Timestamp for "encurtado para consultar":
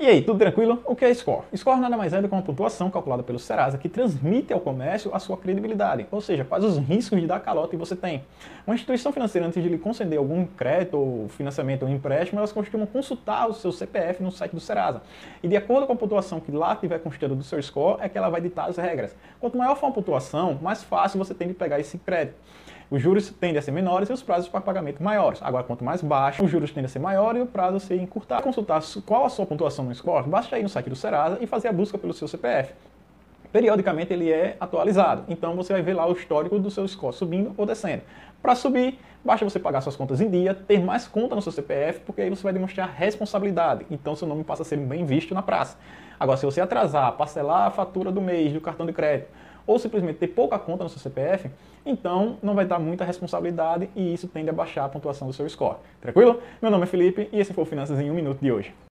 27.94-28.82